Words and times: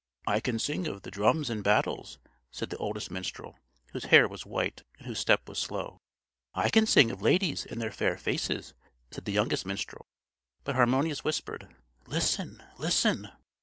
"I 0.25 0.39
can 0.39 0.57
sing 0.57 0.87
of 0.87 1.03
the 1.03 1.11
drums 1.11 1.47
and 1.51 1.63
battles," 1.63 2.17
said 2.49 2.71
the 2.71 2.77
oldest 2.77 3.11
minstrel, 3.11 3.59
whose 3.93 4.05
hair 4.05 4.27
was 4.27 4.47
white 4.47 4.81
and 4.97 5.05
whose 5.05 5.19
step 5.19 5.47
was 5.47 5.59
slow. 5.59 5.99
"I 6.55 6.71
can 6.71 6.87
sing 6.87 7.11
of 7.11 7.21
ladies 7.21 7.67
and 7.67 7.79
their 7.79 7.91
fair 7.91 8.17
faces," 8.17 8.73
said 9.11 9.25
the 9.25 9.31
youngest 9.31 9.63
minstrel; 9.63 10.07
but 10.63 10.73
Harmonius 10.75 11.23
whispered: 11.23 11.75
"Listen! 12.07 12.63
listen!" 12.79 13.29